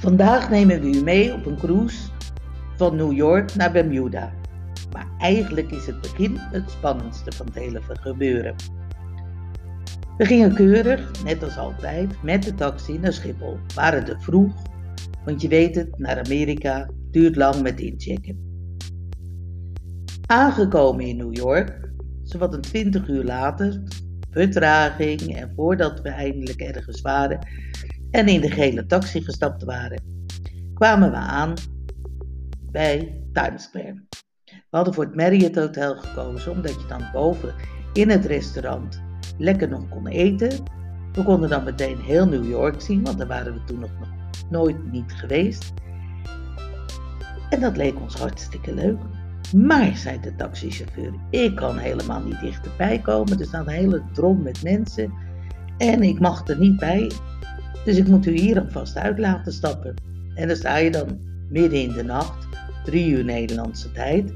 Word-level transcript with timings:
Vandaag 0.00 0.50
nemen 0.50 0.80
we 0.80 0.98
u 0.98 1.02
mee 1.02 1.34
op 1.34 1.46
een 1.46 1.56
cruise 1.56 2.08
van 2.76 2.96
New 2.96 3.12
York 3.12 3.54
naar 3.54 3.72
Bermuda. 3.72 4.32
Maar 4.92 5.06
eigenlijk 5.18 5.70
is 5.70 5.86
het 5.86 6.00
begin 6.00 6.36
het 6.36 6.70
spannendste 6.70 7.32
van 7.32 7.46
het 7.46 7.54
hele 7.54 7.80
gebeuren. 7.82 8.54
We 10.16 10.24
gingen 10.24 10.54
keurig, 10.54 11.24
net 11.24 11.42
als 11.42 11.56
altijd, 11.56 12.22
met 12.22 12.42
de 12.42 12.54
taxi 12.54 12.98
naar 12.98 13.12
Schiphol. 13.12 13.58
Waren 13.74 14.08
er 14.08 14.20
vroeg, 14.20 14.52
want 15.24 15.42
je 15.42 15.48
weet 15.48 15.74
het, 15.74 15.98
naar 15.98 16.18
Amerika 16.18 16.88
duurt 17.10 17.36
lang 17.36 17.62
met 17.62 17.80
inchecken. 17.80 18.64
Aangekomen 20.26 21.06
in 21.06 21.16
New 21.16 21.36
York, 21.36 21.90
zowat 22.22 22.54
een 22.54 22.60
20 22.60 23.08
uur 23.08 23.24
later, 23.24 23.82
vertraging 24.30 25.36
en 25.36 25.52
voordat 25.56 26.00
we 26.00 26.08
eindelijk 26.08 26.60
ergens 26.60 27.00
waren 27.00 27.38
en 28.10 28.28
in 28.28 28.40
de 28.40 28.50
gele 28.50 28.86
taxi 28.86 29.22
gestapt 29.22 29.64
waren, 29.64 30.02
kwamen 30.74 31.10
we 31.10 31.16
aan 31.16 31.54
bij 32.70 33.22
Times 33.32 33.62
Square. 33.62 34.02
We 34.44 34.76
hadden 34.76 34.94
voor 34.94 35.04
het 35.04 35.14
Marriott 35.14 35.56
Hotel 35.56 35.96
gekozen 35.96 36.52
omdat 36.52 36.80
je 36.80 36.86
dan 36.88 37.02
boven 37.12 37.54
in 37.92 38.10
het 38.10 38.24
restaurant 38.24 39.02
lekker 39.38 39.68
nog 39.68 39.88
kon 39.88 40.06
eten. 40.06 40.50
We 41.12 41.22
konden 41.22 41.48
dan 41.48 41.64
meteen 41.64 42.00
heel 42.00 42.26
New 42.26 42.48
York 42.48 42.80
zien, 42.80 43.04
want 43.04 43.18
daar 43.18 43.26
waren 43.26 43.54
we 43.54 43.64
toen 43.64 43.78
nog 43.78 43.90
nooit 44.50 44.92
niet 44.92 45.12
geweest. 45.12 45.72
En 47.50 47.60
dat 47.60 47.76
leek 47.76 48.00
ons 48.00 48.14
hartstikke 48.14 48.74
leuk. 48.74 48.98
Maar, 49.56 49.96
zei 49.96 50.20
de 50.20 50.36
taxichauffeur, 50.36 51.12
ik 51.30 51.56
kan 51.56 51.78
helemaal 51.78 52.20
niet 52.20 52.40
dichterbij 52.40 52.98
komen. 52.98 53.38
Er 53.38 53.46
staat 53.46 53.66
een 53.66 53.72
hele 53.72 54.02
drom 54.12 54.42
met 54.42 54.62
mensen 54.62 55.12
en 55.78 56.02
ik 56.02 56.20
mag 56.20 56.48
er 56.48 56.58
niet 56.58 56.78
bij. 56.78 57.10
Dus 57.84 57.96
ik 57.96 58.08
moet 58.08 58.26
u 58.26 58.32
hier 58.32 58.60
alvast 58.60 58.96
uit 58.96 59.18
laten 59.18 59.52
stappen. 59.52 59.94
En 60.34 60.48
dan 60.48 60.56
sta 60.56 60.76
je 60.76 60.90
dan 60.90 61.20
midden 61.48 61.80
in 61.80 61.92
de 61.92 62.02
nacht, 62.02 62.48
drie 62.84 63.10
uur 63.10 63.24
Nederlandse 63.24 63.92
tijd, 63.92 64.32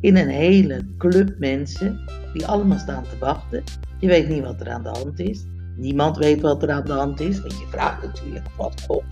in 0.00 0.16
een 0.16 0.28
hele 0.28 0.86
club 0.98 1.38
mensen 1.38 2.00
die 2.32 2.46
allemaal 2.46 2.78
staan 2.78 3.02
te 3.02 3.18
wachten. 3.18 3.62
Je 3.98 4.06
weet 4.06 4.28
niet 4.28 4.42
wat 4.42 4.60
er 4.60 4.70
aan 4.70 4.82
de 4.82 4.88
hand 4.88 5.20
is. 5.20 5.44
Niemand 5.76 6.16
weet 6.16 6.40
wat 6.40 6.62
er 6.62 6.70
aan 6.70 6.84
de 6.84 6.92
hand 6.92 7.20
is, 7.20 7.40
want 7.40 7.52
je 7.52 7.66
vraagt 7.70 8.02
natuurlijk 8.02 8.46
wat 8.56 8.84
op. 8.86 9.04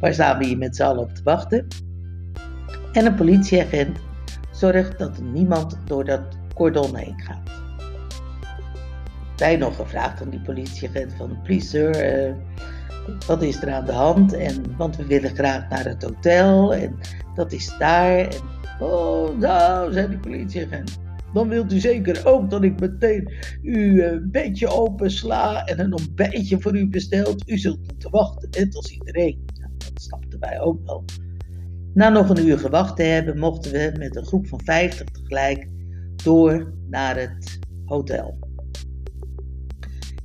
Waar 0.00 0.14
staan 0.14 0.38
we 0.38 0.46
hier 0.46 0.58
met 0.58 0.76
z'n 0.76 0.82
allen 0.82 1.02
op 1.02 1.14
te 1.14 1.22
wachten? 1.22 1.66
En 2.92 3.06
een 3.06 3.14
politieagent 3.14 3.98
zorgt 4.50 4.98
dat 4.98 5.22
niemand 5.22 5.78
door 5.84 6.04
dat 6.04 6.22
cordon 6.54 6.96
heen 6.96 7.20
gaat. 7.20 7.50
Wij 9.36 9.56
nog 9.56 9.76
gevraagd 9.76 10.22
aan 10.22 10.30
die 10.30 10.40
politieagent 10.40 11.12
van, 11.12 11.38
please 11.42 11.66
sir, 11.66 12.26
uh, 12.28 12.34
wat 13.26 13.42
is 13.42 13.62
er 13.62 13.72
aan 13.72 13.84
de 13.84 13.92
hand? 13.92 14.32
En, 14.32 14.76
want 14.76 14.96
we 14.96 15.06
willen 15.06 15.34
graag 15.34 15.68
naar 15.68 15.84
het 15.84 16.02
hotel 16.02 16.74
en 16.74 16.98
dat 17.34 17.52
is 17.52 17.74
daar. 17.78 18.18
En, 18.18 18.40
oh, 18.80 19.38
nou, 19.38 19.92
zei 19.92 20.08
die 20.08 20.18
politieagent. 20.18 20.98
Dan 21.32 21.48
wilt 21.48 21.72
u 21.72 21.78
zeker 21.78 22.26
ook 22.26 22.50
dat 22.50 22.62
ik 22.62 22.80
meteen 22.80 23.32
uw 23.62 23.72
uh, 23.72 24.16
bedje 24.22 24.68
opensla 24.68 25.64
en 25.64 25.80
een 25.80 25.92
ontbijtje 25.92 26.60
voor 26.60 26.76
u 26.76 26.88
besteld. 26.88 27.48
U 27.48 27.58
zult 27.58 27.86
moeten 27.86 28.10
wachten, 28.10 28.48
net 28.50 28.76
als 28.76 28.90
iedereen. 28.90 29.44
Dat 29.78 30.02
snapten 30.02 30.40
wij 30.40 30.60
ook 30.60 30.86
wel. 30.86 31.04
Na 31.94 32.08
nog 32.08 32.28
een 32.28 32.46
uur 32.46 32.58
gewacht 32.58 32.96
te 32.96 33.02
hebben, 33.02 33.38
mochten 33.38 33.72
we 33.72 33.94
met 33.98 34.16
een 34.16 34.26
groep 34.26 34.46
van 34.46 34.60
50 34.64 35.06
tegelijk 35.06 35.68
door 36.24 36.72
naar 36.88 37.16
het 37.16 37.58
hotel. 37.84 38.38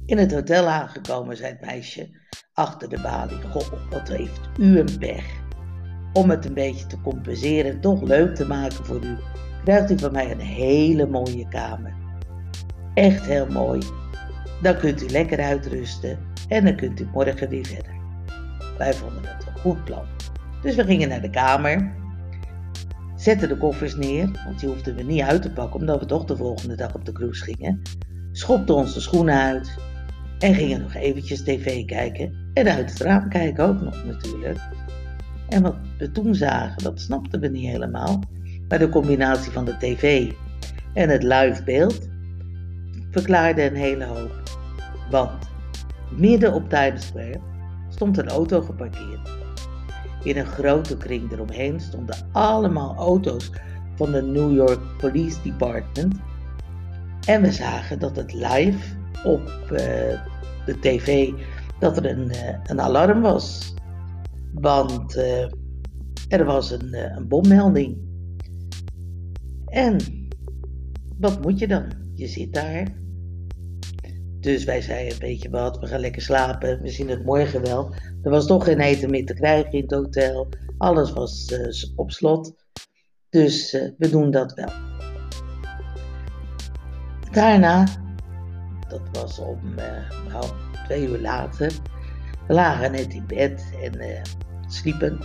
In 0.05 0.17
het 0.17 0.33
hotel 0.33 0.67
aangekomen 0.67 1.37
zei 1.37 1.51
het 1.51 1.61
meisje 1.61 2.09
achter 2.53 2.89
de 2.89 3.01
balie: 3.01 3.41
Goh, 3.41 3.89
wat 3.89 4.07
heeft 4.07 4.39
u 4.57 4.79
een 4.79 4.97
pech. 4.99 5.39
Om 6.13 6.29
het 6.29 6.45
een 6.45 6.53
beetje 6.53 6.87
te 6.87 7.01
compenseren 7.01 7.71
en 7.71 7.81
toch 7.81 8.01
leuk 8.01 8.35
te 8.35 8.47
maken 8.47 8.85
voor 8.85 9.03
u, 9.03 9.17
krijgt 9.63 9.91
u 9.91 9.99
van 9.99 10.11
mij 10.11 10.31
een 10.31 10.39
hele 10.39 11.07
mooie 11.07 11.47
kamer. 11.47 11.93
Echt 12.93 13.25
heel 13.25 13.47
mooi. 13.47 13.81
Dan 14.61 14.77
kunt 14.77 15.03
u 15.03 15.09
lekker 15.09 15.39
uitrusten 15.39 16.19
en 16.47 16.65
dan 16.65 16.75
kunt 16.75 16.99
u 16.99 17.07
morgen 17.13 17.49
weer 17.49 17.65
verder. 17.65 17.93
Wij 18.77 18.93
vonden 18.93 19.21
het 19.23 19.47
een 19.47 19.61
goed 19.61 19.83
plan. 19.83 20.05
Dus 20.61 20.75
we 20.75 20.83
gingen 20.83 21.09
naar 21.09 21.21
de 21.21 21.29
kamer, 21.29 21.93
zetten 23.15 23.49
de 23.49 23.57
koffers 23.57 23.95
neer, 23.95 24.41
want 24.45 24.59
die 24.59 24.69
hoefden 24.69 24.95
we 24.95 25.03
niet 25.03 25.21
uit 25.21 25.41
te 25.41 25.51
pakken 25.51 25.79
omdat 25.79 25.99
we 25.99 26.05
toch 26.05 26.25
de 26.25 26.37
volgende 26.37 26.75
dag 26.75 26.95
op 26.95 27.05
de 27.05 27.11
cruise 27.11 27.43
gingen. 27.43 27.81
Schopten 28.31 28.75
onze 28.75 29.01
schoenen 29.01 29.35
uit 29.35 29.77
en 30.39 30.55
gingen 30.55 30.81
nog 30.81 30.93
eventjes 30.93 31.43
tv 31.43 31.85
kijken 31.85 32.40
en 32.53 32.67
uit 32.67 32.89
het 32.89 32.99
raam 32.99 33.29
kijken 33.29 33.65
ook 33.65 33.81
nog 33.81 34.05
natuurlijk. 34.05 34.59
En 35.49 35.61
wat 35.61 35.75
we 35.97 36.11
toen 36.11 36.35
zagen, 36.35 36.83
dat 36.83 37.01
snapten 37.01 37.39
we 37.39 37.47
niet 37.47 37.69
helemaal. 37.69 38.23
Maar 38.67 38.79
de 38.79 38.89
combinatie 38.89 39.51
van 39.51 39.65
de 39.65 39.77
tv 39.77 40.31
en 40.93 41.09
het 41.09 41.23
live 41.23 41.63
beeld 41.63 42.09
verklaarde 43.11 43.63
een 43.63 43.75
hele 43.75 44.05
hoop. 44.05 44.41
Want 45.09 45.49
midden 46.17 46.53
op 46.53 46.69
Times 46.69 47.05
Square 47.05 47.39
stond 47.89 48.17
een 48.17 48.29
auto 48.29 48.61
geparkeerd. 48.61 49.29
In 50.23 50.37
een 50.37 50.45
grote 50.45 50.97
kring 50.97 51.31
eromheen 51.31 51.79
stonden 51.79 52.15
allemaal 52.31 52.95
auto's 52.95 53.51
van 53.95 54.11
de 54.11 54.21
New 54.21 54.55
York 54.55 54.79
Police 54.97 55.37
Department. 55.43 56.15
En 57.27 57.41
we 57.41 57.51
zagen 57.51 57.99
dat 57.99 58.15
het 58.15 58.33
live 58.33 58.95
op 59.23 59.41
uh, 59.71 59.79
de 60.65 60.79
tv 60.79 61.31
dat 61.81 61.97
er 61.97 62.05
een, 62.05 62.29
uh, 62.29 62.57
een 62.63 62.81
alarm 62.81 63.21
was. 63.21 63.73
Want 64.53 65.15
uh, 65.15 65.43
er 66.27 66.45
was 66.45 66.71
een, 66.71 67.15
een 67.15 67.27
bommelding. 67.27 67.97
En 69.65 69.97
wat 71.19 71.41
moet 71.41 71.59
je 71.59 71.67
dan? 71.67 71.91
Je 72.13 72.27
zit 72.27 72.53
daar. 72.53 72.87
Dus 74.39 74.63
wij 74.63 74.81
zeiden, 74.81 75.19
weet 75.19 75.41
je 75.41 75.49
wat, 75.49 75.79
we 75.79 75.87
gaan 75.87 75.99
lekker 75.99 76.21
slapen. 76.21 76.81
We 76.81 76.89
zien 76.89 77.09
het 77.09 77.25
morgen 77.25 77.61
wel. 77.61 77.93
Er 78.21 78.31
was 78.31 78.45
toch 78.45 78.63
geen 78.63 78.79
eten 78.79 79.09
meer 79.09 79.25
te 79.25 79.33
krijgen 79.33 79.71
in 79.71 79.81
het 79.81 79.91
hotel. 79.91 80.49
Alles 80.77 81.13
was 81.13 81.53
op 81.95 82.11
slot. 82.11 82.53
Dus 83.29 83.71
we 83.97 84.09
doen 84.09 84.31
dat 84.31 84.53
wel. 84.53 84.71
Daarna, 87.31 87.87
dat 88.87 89.01
was 89.11 89.39
om 89.39 89.75
nou, 90.27 90.45
twee 90.91 91.07
uur 91.07 91.19
later, 91.19 91.71
we 92.47 92.53
lagen 92.53 92.91
net 92.91 93.13
in 93.13 93.23
bed 93.27 93.63
en 93.81 94.21
sliepen. 94.67 95.19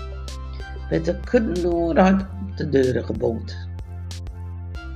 Met 0.91 1.09
een 1.09 1.21
knoerhard 1.21 2.23
op 2.23 2.57
de 2.57 2.69
deuren 2.69 3.05
gebonkt. 3.05 3.69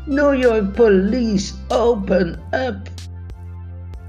New 0.06 0.40
York 0.40 0.72
Police, 0.72 1.54
open 1.68 2.38
up! 2.50 2.88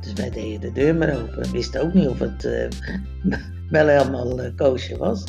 Dus 0.02 0.14
wij 0.14 0.30
deden 0.30 0.62
de 0.62 0.72
deur 0.72 0.96
maar 0.96 1.16
open. 1.16 1.42
We 1.42 1.52
wisten 1.52 1.82
ook 1.82 1.94
niet 1.94 2.08
of 2.08 2.20
het 2.20 2.44
wel 3.70 3.88
helemaal 3.88 4.40
uh, 4.40 4.56
koosje 4.56 4.98
was. 4.98 5.24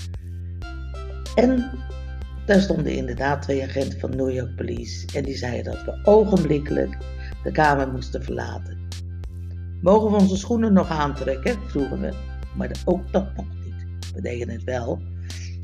En 1.35 1.71
daar 2.47 2.61
stonden 2.61 2.93
inderdaad 2.93 3.43
twee 3.43 3.63
agenten 3.63 4.01
van 4.01 4.17
New 4.17 4.31
York 4.31 4.57
Police 4.57 5.07
en 5.15 5.25
die 5.25 5.37
zeiden 5.37 5.73
dat 5.73 5.85
we 5.85 6.01
ogenblikkelijk 6.05 6.97
de 7.43 7.53
kamer 7.53 7.89
moesten 7.89 8.25
verlaten. 8.25 8.82
Mogen 9.83 10.11
we 10.11 10.17
onze 10.17 10.37
schoenen 10.37 10.73
nog 10.73 10.89
aantrekken? 10.89 11.59
vroegen 11.67 12.01
we, 12.01 12.13
maar 12.57 12.71
ook 12.85 13.13
dat 13.13 13.37
mocht 13.37 13.65
niet. 13.65 14.13
We 14.15 14.21
deden 14.21 14.49
het 14.49 14.65
wel 14.65 15.03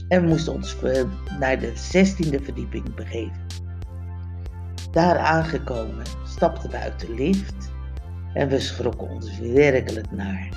en 0.08 0.22
we 0.22 0.28
moesten 0.28 0.52
ons 0.52 0.82
eh, 0.82 1.04
naar 1.38 1.60
de 1.60 1.72
16e 1.72 2.44
verdieping 2.44 2.94
begeven. 2.94 3.46
Daar 4.90 5.18
aangekomen 5.18 6.04
stapten 6.26 6.70
we 6.70 6.76
uit 6.76 7.00
de 7.00 7.14
lift 7.14 7.72
en 8.34 8.48
we 8.48 8.60
schrokken 8.60 9.08
ons 9.08 9.38
werkelijk 9.38 10.10
naar. 10.10 10.48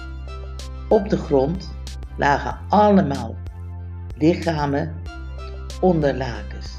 Op 0.90 1.09
de 1.09 1.17
grond 1.17 1.75
lagen 2.17 2.59
allemaal 2.69 3.35
lichamen 4.17 4.96
onder 5.81 6.16
lakens. 6.16 6.78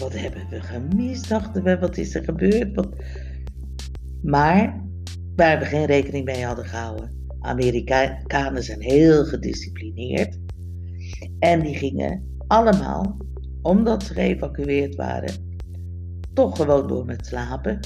Wat 0.00 0.12
hebben 0.12 0.48
we 0.50 0.60
gemist, 0.60 1.28
dachten 1.28 1.62
we, 1.62 1.78
wat 1.78 1.96
is 1.96 2.14
er 2.14 2.24
gebeurd? 2.24 2.74
Wat... 2.74 2.88
Maar 4.22 4.80
waar 5.36 5.58
we 5.58 5.64
geen 5.64 5.86
rekening 5.86 6.24
mee 6.24 6.44
hadden 6.44 6.64
gehouden. 6.64 7.26
Amerikanen 7.40 8.62
zijn 8.62 8.80
heel 8.80 9.24
gedisciplineerd. 9.24 10.38
En 11.38 11.60
die 11.60 11.74
gingen 11.74 12.36
allemaal, 12.46 13.16
omdat 13.62 14.02
ze 14.02 14.12
geëvacueerd 14.12 14.94
waren, 14.94 15.58
toch 16.34 16.56
gewoon 16.56 16.88
door 16.88 17.04
met 17.04 17.26
slapen. 17.26 17.80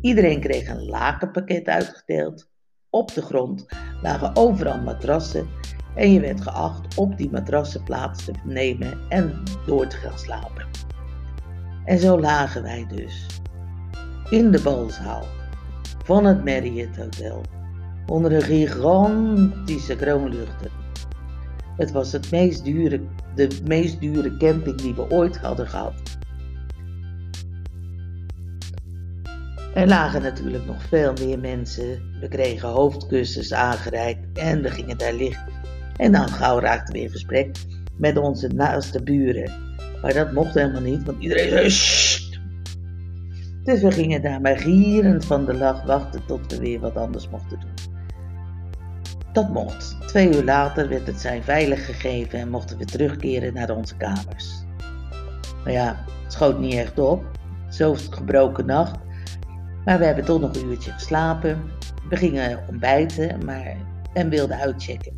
Iedereen 0.00 0.40
kreeg 0.40 0.68
een 0.68 0.84
lakenpakket 0.84 1.66
uitgedeeld 1.66 2.48
op 2.90 3.14
de 3.14 3.22
grond 3.22 3.66
lagen 4.02 4.36
overal 4.36 4.80
matrassen 4.80 5.46
en 5.94 6.12
je 6.12 6.20
werd 6.20 6.40
geacht 6.40 6.96
op 6.96 7.16
die 7.16 7.30
matrassen 7.30 7.82
plaats 7.82 8.24
te 8.24 8.32
nemen 8.44 8.98
en 9.08 9.42
door 9.66 9.86
te 9.86 9.96
gaan 9.96 10.18
slapen. 10.18 10.66
En 11.84 11.98
zo 11.98 12.20
lagen 12.20 12.62
wij 12.62 12.86
dus 12.94 13.26
in 14.30 14.50
de 14.50 14.62
balzaal 14.62 15.24
van 16.04 16.24
het 16.24 16.44
Marriott 16.44 16.96
Hotel 16.96 17.42
onder 18.06 18.32
een 18.32 18.42
gigantische 18.42 19.96
kroonluchter. 19.96 20.70
Het 21.76 21.90
was 21.90 22.12
het 22.12 22.30
meest 22.30 22.64
dure, 22.64 23.00
de 23.34 23.48
meest 23.66 24.00
dure 24.00 24.36
camping 24.36 24.76
die 24.76 24.94
we 24.94 25.10
ooit 25.10 25.36
hadden 25.36 25.68
gehad. 25.68 25.94
Er 29.74 29.86
lagen 29.86 30.22
natuurlijk 30.22 30.66
nog 30.66 30.82
veel 30.82 31.12
meer 31.12 31.38
mensen. 31.38 32.02
We 32.20 32.28
kregen 32.28 32.68
hoofdkussens 32.68 33.52
aangereikt 33.52 34.38
en 34.38 34.62
we 34.62 34.70
gingen 34.70 34.98
daar 34.98 35.14
liggen. 35.14 35.46
En 35.96 36.12
dan 36.12 36.28
gauw 36.28 36.60
raakten 36.60 36.94
we 36.94 37.00
in 37.00 37.10
gesprek 37.10 37.56
met 37.96 38.16
onze 38.16 38.48
naaste 38.48 39.02
buren. 39.02 39.52
Maar 40.02 40.14
dat 40.14 40.32
mocht 40.32 40.54
helemaal 40.54 40.80
niet, 40.80 41.04
want 41.04 41.22
iedereen 41.22 41.70
zei! 41.70 42.03
Dus 43.64 43.82
we 43.82 43.90
gingen 43.90 44.22
daar 44.22 44.40
maar 44.40 44.56
gierend 44.56 45.24
van 45.24 45.44
de 45.44 45.54
lach 45.54 45.84
wachten 45.84 46.26
tot 46.26 46.52
we 46.52 46.58
weer 46.58 46.80
wat 46.80 46.96
anders 46.96 47.28
mochten 47.28 47.60
doen. 47.60 47.92
Dat 49.32 49.48
mocht. 49.48 49.96
Twee 50.06 50.34
uur 50.34 50.44
later 50.44 50.88
werd 50.88 51.06
het 51.06 51.20
zijn 51.20 51.42
veilig 51.42 51.84
gegeven 51.86 52.38
en 52.38 52.48
mochten 52.48 52.78
we 52.78 52.84
terugkeren 52.84 53.54
naar 53.54 53.70
onze 53.70 53.96
kamers. 53.96 54.64
Maar 55.64 55.72
ja, 55.72 56.04
het 56.22 56.32
schoot 56.32 56.58
niet 56.58 56.74
echt 56.74 56.98
op. 56.98 57.24
Zo'n 57.68 57.96
gebroken 57.96 58.66
nacht. 58.66 58.98
Maar 59.84 59.98
we 59.98 60.04
hebben 60.04 60.24
toch 60.24 60.40
nog 60.40 60.56
een 60.56 60.66
uurtje 60.66 60.90
geslapen. 60.90 61.62
We 62.08 62.16
gingen 62.16 62.64
ontbijten 62.68 63.44
maar, 63.44 63.76
en 64.12 64.28
wilden 64.28 64.56
uitchecken. 64.56 65.16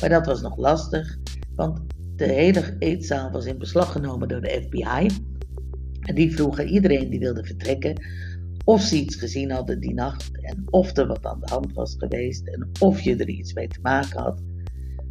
Maar 0.00 0.08
dat 0.08 0.26
was 0.26 0.40
nog 0.40 0.56
lastig, 0.56 1.16
want 1.54 1.80
de 2.16 2.24
hele 2.24 2.76
eetzaal 2.78 3.30
was 3.30 3.46
in 3.46 3.58
beslag 3.58 3.92
genomen 3.92 4.28
door 4.28 4.40
de 4.40 4.62
FBI. 4.66 5.08
En 6.08 6.14
die 6.14 6.34
vroegen 6.34 6.68
iedereen 6.68 7.10
die 7.10 7.18
wilde 7.18 7.44
vertrekken 7.44 8.02
of 8.64 8.82
ze 8.82 8.96
iets 8.96 9.16
gezien 9.16 9.50
hadden 9.50 9.80
die 9.80 9.94
nacht 9.94 10.30
en 10.40 10.64
of 10.70 10.96
er 10.96 11.06
wat 11.06 11.26
aan 11.26 11.40
de 11.40 11.52
hand 11.52 11.72
was 11.72 11.94
geweest 11.98 12.46
en 12.46 12.70
of 12.80 13.00
je 13.00 13.16
er 13.16 13.28
iets 13.28 13.52
mee 13.52 13.68
te 13.68 13.78
maken 13.82 14.20
had. 14.20 14.42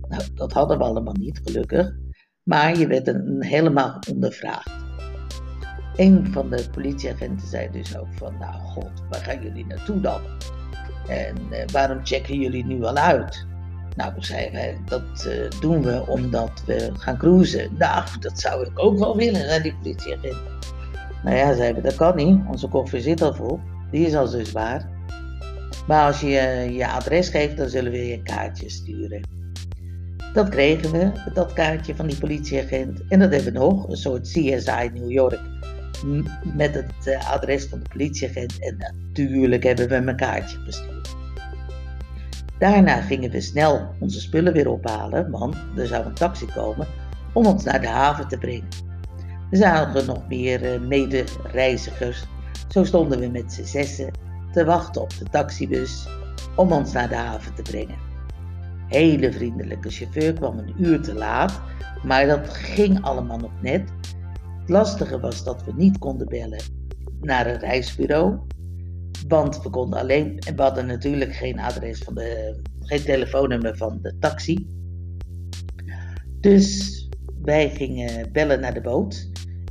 Nou, 0.10 0.24
dat 0.34 0.54
hadden 0.54 0.78
we 0.78 0.84
allemaal 0.84 1.16
niet, 1.20 1.42
gelukkig. 1.44 1.96
Maar 2.44 2.78
je 2.78 2.88
werd 2.88 3.08
een, 3.08 3.44
helemaal 3.44 4.00
ondervraagd. 4.12 4.72
Een 5.96 6.28
van 6.32 6.50
de 6.50 6.66
politieagenten 6.72 7.48
zei 7.48 7.70
dus 7.72 7.98
ook 7.98 8.14
van, 8.14 8.38
nou 8.40 8.54
god, 8.54 8.92
waar 9.10 9.24
gaan 9.24 9.44
jullie 9.44 9.66
naartoe 9.66 10.02
dan? 10.02 10.22
En 11.08 11.36
eh, 11.52 11.68
waarom 11.72 12.06
checken 12.06 12.40
jullie 12.40 12.66
nu 12.66 12.84
al 12.84 12.96
uit? 12.96 13.46
Nou, 13.96 14.14
zeiden 14.18 14.54
wij, 14.54 14.78
dat 14.86 15.26
uh, 15.28 15.62
doen 15.62 15.82
we 15.82 16.08
omdat 16.08 16.64
we 16.66 16.90
gaan 16.94 17.18
cruisen. 17.18 17.70
Nou, 17.78 18.06
dat 18.20 18.40
zou 18.40 18.66
ik 18.66 18.80
ook 18.80 19.00
wel 19.00 19.18
willen, 19.18 19.42
zei 19.42 19.62
die 19.62 19.76
politieagent. 19.76 20.58
Nou 21.28 21.40
ja, 21.40 21.74
we, 21.74 21.82
dat 21.82 21.96
kan 21.96 22.16
niet. 22.16 22.40
Onze 22.48 22.68
koffer 22.68 23.02
zit 23.02 23.22
al 23.22 23.34
vol. 23.34 23.60
Die 23.92 24.06
is 24.06 24.16
al 24.16 24.28
zwaar. 24.28 24.90
Maar 25.88 26.06
als 26.06 26.20
je 26.22 26.68
je 26.72 26.88
adres 26.88 27.30
geeft, 27.30 27.58
dan 27.58 27.70
zullen 27.70 27.92
we 27.92 28.08
je 28.08 28.14
een 28.14 28.24
kaartje 28.24 28.70
sturen. 28.70 29.22
Dat 30.34 30.50
kregen 30.50 30.92
we, 30.92 31.12
dat 31.34 31.54
kaartje 31.54 31.96
van 31.96 32.08
die 32.08 32.18
politieagent. 32.18 33.02
En 33.10 33.20
dat 33.20 33.32
hebben 33.32 33.54
we 33.54 33.60
nog, 33.60 33.90
een 33.90 33.98
soort 33.98 34.22
CSI 34.22 34.90
New 34.94 35.12
York. 35.12 35.40
Met 36.56 36.74
het 36.74 37.08
eh, 37.08 37.32
adres 37.32 37.66
van 37.66 37.80
de 37.80 37.90
politieagent. 37.90 38.60
En 38.60 38.78
natuurlijk 38.78 39.64
hebben 39.64 39.88
we 39.88 39.96
een 39.96 40.16
kaartje 40.16 40.58
gestuurd. 40.58 41.16
Daarna 42.60 43.02
gingen 43.02 43.32
we 43.32 43.42
snel 43.42 43.90
onze 44.00 44.20
spullen 44.20 44.54
weer 44.54 44.70
ophalen, 44.70 45.32
want 45.32 45.56
er 45.76 45.88
zou 45.88 46.06
een 46.06 46.14
taxi 46.14 46.46
komen 46.46 46.88
om 47.34 47.46
ons 47.46 47.64
naar 47.64 47.82
de 47.82 47.88
haven 47.88 48.28
te 48.28 48.38
brengen. 48.38 48.87
Er 49.52 49.58
zaten 49.58 50.06
nog 50.06 50.28
meer 50.28 50.74
uh, 50.74 50.88
medereizigers. 50.88 52.26
Zo 52.68 52.84
stonden 52.84 53.20
we 53.20 53.28
met 53.28 53.54
z'n 53.54 53.64
zessen 53.64 54.12
te 54.52 54.66
wachten 54.66 55.02
op 55.02 55.10
de 55.10 55.26
taxibus 55.26 56.08
om 56.56 56.72
ons 56.72 56.92
naar 56.92 57.10
de 57.10 57.16
haven 57.16 57.54
te 57.54 57.62
brengen. 57.62 57.98
Hele 58.88 59.32
vriendelijke 59.32 59.90
chauffeur 59.90 60.34
kwam 60.34 60.58
een 60.58 60.74
uur 60.78 61.02
te 61.02 61.14
laat, 61.14 61.62
maar 62.04 62.28
dat 62.28 62.50
ging 62.50 63.02
allemaal 63.02 63.38
nog 63.38 63.62
net. 63.62 63.90
Het 64.60 64.70
lastige 64.70 65.20
was 65.20 65.44
dat 65.44 65.64
we 65.64 65.72
niet 65.76 65.98
konden 65.98 66.28
bellen 66.28 66.62
naar 67.22 67.48
een 67.48 67.60
reisbureau, 67.60 68.40
want 69.28 69.64
we 69.64 69.70
konden 69.70 70.00
alleen, 70.00 70.40
en 70.40 70.56
we 70.56 70.62
hadden 70.62 70.86
natuurlijk 70.86 71.34
geen 71.34 71.60
adres 71.60 72.00
van 72.00 72.16
de, 72.16 72.60
geen 72.80 73.04
telefoonnummer 73.04 73.78
van 73.78 74.00
de 74.02 74.18
taxi. 74.20 74.68
Dus 76.40 76.96
wij 77.42 77.70
gingen 77.70 78.32
bellen 78.32 78.60
naar 78.60 78.74
de 78.74 78.82
boot. 78.82 79.30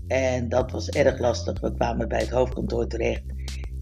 En 0.08 0.48
dat 0.48 0.70
was 0.70 0.88
erg 0.88 1.18
lastig. 1.18 1.60
We 1.60 1.74
kwamen 1.74 2.08
bij 2.08 2.20
het 2.20 2.30
hoofdkantoor 2.30 2.86
terecht. 2.86 3.24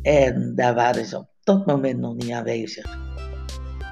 En 0.03 0.53
daar 0.55 0.75
waren 0.75 1.05
ze 1.05 1.19
op 1.19 1.29
dat 1.43 1.67
moment 1.67 1.99
nog 1.99 2.15
niet 2.15 2.31
aanwezig. 2.31 2.99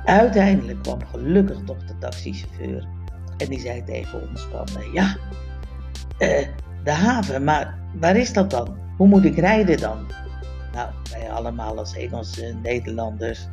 Uiteindelijk 0.05 0.82
kwam 0.82 1.06
gelukkig 1.06 1.58
toch 1.64 1.84
de 1.84 1.99
taxichauffeur. 1.99 2.88
En 3.37 3.49
die 3.49 3.61
zei 3.61 3.84
tegen 3.84 4.29
ons 4.29 4.40
van, 4.40 4.67
uh, 4.79 4.93
ja, 4.93 5.17
uh, 6.19 6.46
de 6.84 6.90
haven, 6.90 7.44
maar 7.44 7.79
waar 8.00 8.17
is 8.17 8.32
dat 8.32 8.50
dan? 8.50 8.76
Hoe 8.96 9.08
moet 9.08 9.25
ik 9.25 9.38
rijden 9.38 9.78
dan? 9.78 10.06
Nou, 10.73 10.90
wij 11.11 11.31
allemaal 11.31 11.78
als 11.78 11.96
Engelse 11.96 12.55
Nederlanders 12.62 13.49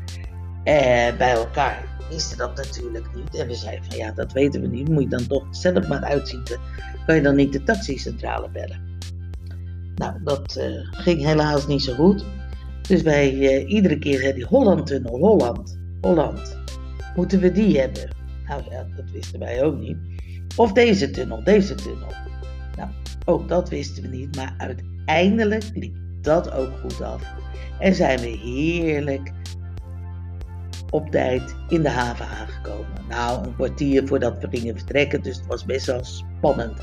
uh, 0.65 1.17
bij 1.17 1.33
elkaar 1.33 1.97
wisten 2.09 2.37
dat 2.37 2.55
natuurlijk 2.55 3.15
niet. 3.15 3.35
En 3.35 3.47
we 3.47 3.55
zeiden 3.55 3.85
van, 3.85 3.97
ja, 3.97 4.11
dat 4.11 4.31
weten 4.31 4.61
we 4.61 4.67
niet. 4.67 4.89
Moet 4.89 5.03
je 5.03 5.09
dan 5.09 5.27
toch 5.27 5.45
zelf 5.51 5.87
maar 5.87 6.03
uitzien. 6.03 6.43
Kan 7.05 7.15
je 7.15 7.21
dan 7.21 7.35
niet 7.35 7.53
de 7.53 7.63
taxicentrale 7.63 8.49
bellen? 8.49 8.97
Nou, 9.95 10.23
dat 10.23 10.59
ging 10.91 11.21
helaas 11.21 11.67
niet 11.67 11.81
zo 11.81 11.93
goed. 11.93 12.25
Dus 12.81 13.01
wij 13.01 13.65
iedere 13.65 13.99
keer 13.99 14.19
zei 14.19 14.33
die 14.33 14.45
Holland-tunnel, 14.45 15.17
Holland. 15.17 15.79
Holland. 16.01 16.57
Moeten 17.15 17.39
we 17.39 17.51
die 17.51 17.79
hebben? 17.79 18.09
Nou 18.47 18.63
ja, 18.69 18.87
dat 18.95 19.11
wisten 19.11 19.39
wij 19.39 19.63
ook 19.63 19.79
niet. 19.79 19.97
Of 20.55 20.71
deze 20.71 21.09
tunnel, 21.09 21.43
deze 21.43 21.75
tunnel. 21.75 22.13
Nou, 22.75 22.89
ook 23.25 23.47
dat 23.47 23.69
wisten 23.69 24.03
we 24.03 24.09
niet, 24.09 24.35
maar 24.35 24.53
uiteindelijk 24.57 25.63
liep 25.73 25.95
dat 26.21 26.51
ook 26.51 26.71
goed 26.81 27.01
af. 27.01 27.21
En 27.79 27.95
zijn 27.95 28.19
we 28.19 28.27
heerlijk 28.27 29.31
op 30.89 31.11
tijd 31.11 31.55
in 31.67 31.81
de 31.81 31.89
haven 31.89 32.25
aangekomen. 32.25 33.01
Nou, 33.09 33.45
een 33.47 33.55
kwartier 33.55 34.07
voordat 34.07 34.37
we 34.39 34.47
gingen 34.57 34.77
vertrekken, 34.77 35.21
dus 35.21 35.37
het 35.37 35.45
was 35.45 35.65
best 35.65 35.85
wel 35.85 36.03
spannend. 36.03 36.81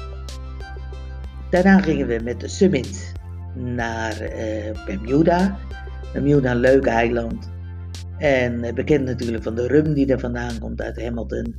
Daarna 1.51 1.81
gingen 1.81 2.07
we 2.07 2.21
met 2.25 2.41
de 2.41 2.49
summit 2.49 3.13
naar 3.55 4.23
uh, 4.23 4.85
Bermuda. 4.87 5.59
Bermuda, 6.13 6.51
een 6.51 6.57
leuk 6.57 6.87
eiland. 6.87 7.51
En 8.19 8.65
eh, 8.65 8.75
bekend 8.75 9.05
natuurlijk 9.05 9.43
van 9.43 9.55
de 9.55 9.67
rum 9.67 9.95
die 9.95 10.07
er 10.07 10.21
vandaan 10.21 10.59
komt 10.59 10.81
uit 10.81 11.03
Hamilton. 11.03 11.55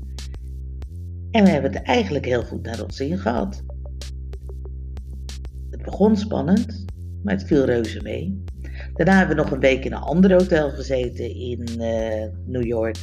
En 1.31 1.43
we 1.43 1.49
hebben 1.49 1.73
het 1.73 1.83
eigenlijk 1.83 2.25
heel 2.25 2.43
goed 2.43 2.63
naar 2.63 2.83
ons 2.83 2.95
zin 2.95 3.17
gehad. 3.17 3.63
Het 5.69 5.81
begon 5.81 6.17
spannend, 6.17 6.85
maar 7.23 7.33
het 7.33 7.43
viel 7.43 7.65
reuze 7.65 8.01
mee. 8.01 8.43
Daarna 8.97 9.17
hebben 9.17 9.35
we 9.35 9.41
nog 9.41 9.51
een 9.51 9.59
week 9.59 9.85
in 9.85 9.93
een 9.93 9.99
ander 9.99 10.31
hotel 10.31 10.69
gezeten 10.69 11.35
in 11.35 11.65
uh, 11.79 12.25
New 12.45 12.65
York. 12.65 12.97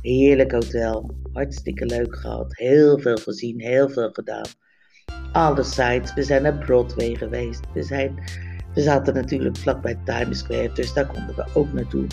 Heerlijk 0.00 0.52
hotel, 0.52 1.10
hartstikke 1.32 1.86
leuk 1.86 2.16
gehad, 2.16 2.56
heel 2.56 2.98
veel 2.98 3.16
gezien, 3.16 3.60
heel 3.60 3.88
veel 3.88 4.10
gedaan. 4.12 4.46
Alle 5.32 5.62
sites, 5.62 6.14
we 6.14 6.22
zijn 6.22 6.42
naar 6.42 6.58
Broadway 6.58 7.14
geweest. 7.14 7.60
We, 7.74 7.82
zijn, 7.82 8.18
we 8.74 8.80
zaten 8.80 9.14
natuurlijk 9.14 9.56
vlakbij 9.56 9.98
Times 10.04 10.38
Square, 10.38 10.72
dus 10.72 10.92
daar 10.92 11.06
konden 11.06 11.36
we 11.36 11.46
ook 11.54 11.72
naartoe. 11.72 12.06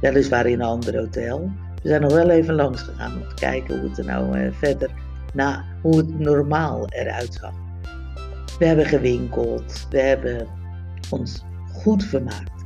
Weliswaar 0.00 0.46
in 0.46 0.60
een 0.60 0.66
ander 0.66 0.96
hotel. 0.96 1.50
We 1.82 1.88
zijn 1.88 2.00
nog 2.00 2.12
wel 2.12 2.30
even 2.30 2.54
langs 2.54 2.82
gegaan 2.82 3.22
om 3.22 3.28
te 3.28 3.34
kijken 3.34 3.80
hoe 3.80 3.88
het 3.88 3.98
er 3.98 4.04
nou 4.04 4.38
uh, 4.38 4.52
verder, 4.52 4.90
na, 5.34 5.64
hoe 5.82 5.96
het 5.96 6.18
normaal 6.18 6.88
eruit 6.88 7.34
zag. 7.40 7.54
We 8.58 8.66
hebben 8.66 8.86
gewinkeld, 8.86 9.86
we 9.90 10.00
hebben 10.00 10.46
ons 11.10 11.44
goed 11.72 12.04
vermaakt. 12.04 12.59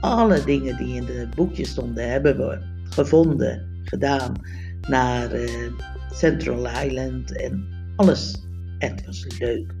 Alle 0.00 0.44
dingen 0.44 0.76
die 0.76 0.94
in 0.94 1.06
het 1.06 1.34
boekje 1.34 1.66
stonden 1.66 2.10
hebben 2.10 2.36
we 2.36 2.58
gevonden, 2.90 3.80
gedaan 3.84 4.34
naar 4.80 5.34
uh, 5.34 5.72
Central 6.12 6.84
Island 6.84 7.36
en 7.36 7.66
alles. 7.96 8.46
En 8.78 8.90
het 8.90 9.06
was 9.06 9.26
leuk. 9.38 9.77